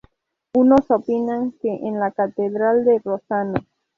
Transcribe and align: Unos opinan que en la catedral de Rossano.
Unos 0.55 0.89
opinan 0.89 1.51
que 1.61 1.71
en 1.85 1.99
la 1.99 2.09
catedral 2.09 2.85
de 2.85 2.97
Rossano. 3.05 3.53